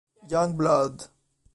Young 0.27 0.57
Blood 0.57 1.05